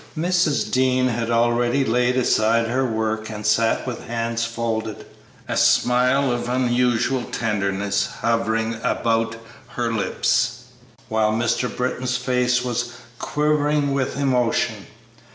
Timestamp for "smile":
5.55-6.31